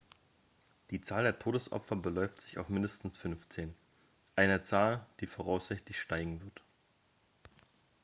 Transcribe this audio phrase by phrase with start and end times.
[0.89, 3.75] die zahl der todesopfer beläuft sich auf mindestens 15
[4.35, 6.63] eine zahl die voraussichtlich steigen wird